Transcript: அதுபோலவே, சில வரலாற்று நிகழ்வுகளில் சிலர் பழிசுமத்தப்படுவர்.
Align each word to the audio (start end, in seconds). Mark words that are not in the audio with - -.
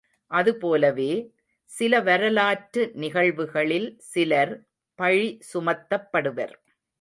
அதுபோலவே, 0.31 1.11
சில 1.69 1.99
வரலாற்று 2.01 2.91
நிகழ்வுகளில் 2.95 3.89
சிலர் 4.11 4.53
பழிசுமத்தப்படுவர். 4.99 6.55